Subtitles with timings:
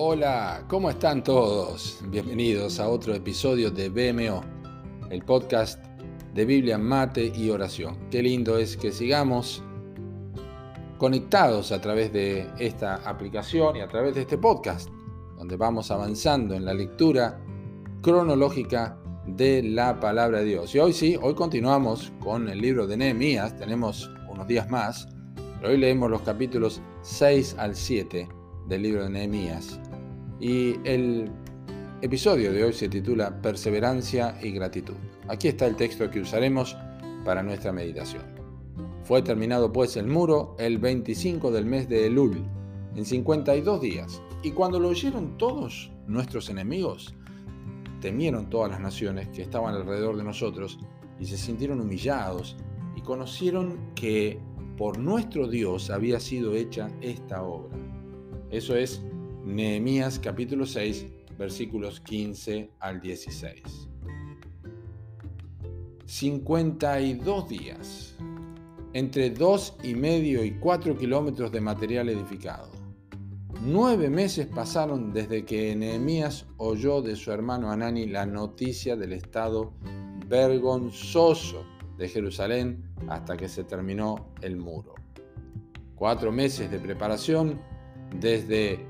[0.00, 1.98] Hola, ¿cómo están todos?
[2.06, 4.44] Bienvenidos a otro episodio de BMO,
[5.10, 5.84] el podcast
[6.32, 7.98] de Biblia, Mate y Oración.
[8.08, 9.60] Qué lindo es que sigamos
[10.98, 14.88] conectados a través de esta aplicación y a través de este podcast,
[15.36, 17.40] donde vamos avanzando en la lectura
[18.00, 20.72] cronológica de la palabra de Dios.
[20.76, 25.08] Y hoy sí, hoy continuamos con el libro de Nehemías, tenemos unos días más,
[25.56, 28.28] pero hoy leemos los capítulos 6 al 7
[28.68, 29.80] del libro de Nehemías.
[30.40, 31.28] Y el
[32.00, 34.94] episodio de hoy se titula Perseverancia y gratitud.
[35.26, 36.76] Aquí está el texto que usaremos
[37.24, 38.22] para nuestra meditación.
[39.02, 42.44] Fue terminado pues el muro el 25 del mes de Elul,
[42.94, 47.14] en 52 días, y cuando lo oyeron todos nuestros enemigos,
[48.00, 50.78] temieron todas las naciones que estaban alrededor de nosotros
[51.18, 52.56] y se sintieron humillados
[52.94, 54.38] y conocieron que
[54.76, 57.76] por nuestro Dios había sido hecha esta obra.
[58.50, 59.02] Eso es
[59.48, 61.06] Nehemías capítulo 6
[61.38, 63.88] versículos 15 al 16.
[66.04, 68.14] 52 días,
[68.92, 72.68] entre 2 y medio y 4 kilómetros de material edificado.
[73.62, 79.72] Nueve meses pasaron desde que Nehemías oyó de su hermano Anani la noticia del estado
[80.26, 81.64] vergonzoso
[81.96, 84.94] de Jerusalén hasta que se terminó el muro.
[85.94, 87.58] Cuatro meses de preparación
[88.20, 88.86] desde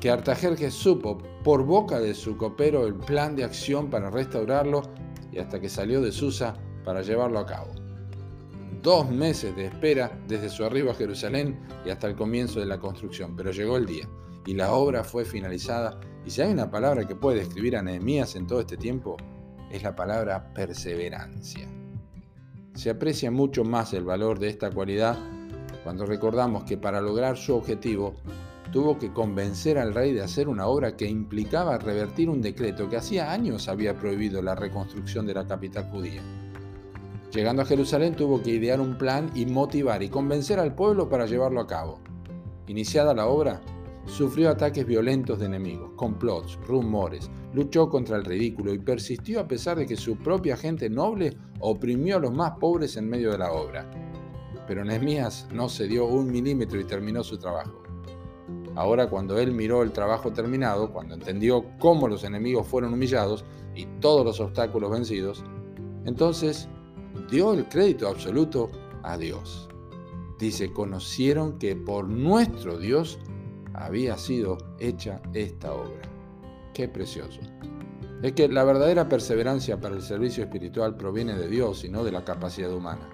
[0.00, 4.82] que Artajerjes supo por boca de su copero el plan de acción para restaurarlo
[5.30, 7.72] y hasta que salió de Susa para llevarlo a cabo.
[8.82, 12.80] Dos meses de espera desde su arribo a Jerusalén y hasta el comienzo de la
[12.80, 14.08] construcción, pero llegó el día
[14.46, 16.00] y la obra fue finalizada.
[16.26, 19.16] Y si hay una palabra que puede describir a Nehemías en todo este tiempo,
[19.70, 21.68] es la palabra perseverancia.
[22.74, 25.16] Se aprecia mucho más el valor de esta cualidad
[25.84, 28.14] cuando recordamos que para lograr su objetivo
[28.72, 32.96] tuvo que convencer al rey de hacer una obra que implicaba revertir un decreto que
[32.96, 36.22] hacía años había prohibido la reconstrucción de la capital judía.
[37.30, 41.26] Llegando a Jerusalén tuvo que idear un plan y motivar y convencer al pueblo para
[41.26, 42.00] llevarlo a cabo.
[42.66, 43.60] Iniciada la obra,
[44.06, 49.78] sufrió ataques violentos de enemigos, complots, rumores, luchó contra el ridículo y persistió a pesar
[49.78, 53.52] de que su propia gente noble oprimió a los más pobres en medio de la
[53.52, 53.90] obra.
[54.66, 57.82] Pero Nehemías no se dio un milímetro y terminó su trabajo.
[58.74, 63.44] Ahora cuando él miró el trabajo terminado, cuando entendió cómo los enemigos fueron humillados
[63.74, 65.44] y todos los obstáculos vencidos,
[66.04, 66.68] entonces
[67.30, 68.70] dio el crédito absoluto
[69.02, 69.68] a Dios.
[70.38, 73.18] Dice, conocieron que por nuestro Dios
[73.74, 76.02] había sido hecha esta obra.
[76.74, 77.40] Qué precioso.
[78.22, 82.12] Es que la verdadera perseverancia para el servicio espiritual proviene de Dios y no de
[82.12, 83.08] la capacidad humana.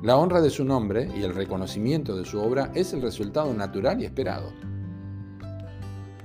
[0.00, 4.00] La honra de su nombre y el reconocimiento de su obra es el resultado natural
[4.00, 4.52] y esperado.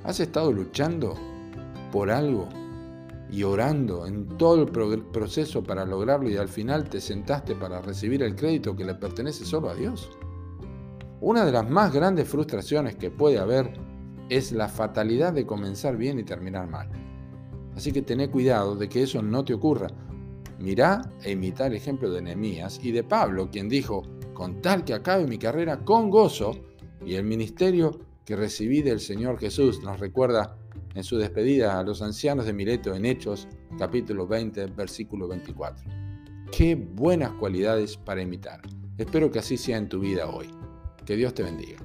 [0.03, 1.15] ¿Has estado luchando
[1.91, 2.47] por algo
[3.31, 8.21] y orando en todo el proceso para lograrlo y al final te sentaste para recibir
[8.21, 10.11] el crédito que le pertenece solo a Dios?
[11.19, 13.73] Una de las más grandes frustraciones que puede haber
[14.29, 16.89] es la fatalidad de comenzar bien y terminar mal.
[17.75, 19.87] Así que tené cuidado de que eso no te ocurra,
[20.63, 24.03] Mirá e imita el ejemplo de Nehemías y de Pablo, quien dijo,
[24.33, 26.57] con tal que acabe mi carrera con gozo
[27.05, 30.55] y el ministerio que recibí del Señor Jesús, nos recuerda
[30.95, 33.45] en su despedida a los ancianos de Mileto en Hechos,
[33.77, 35.83] capítulo 20, versículo 24.
[36.49, 38.61] Qué buenas cualidades para imitar.
[38.97, 40.49] Espero que así sea en tu vida hoy.
[41.05, 41.79] Que Dios te bendiga.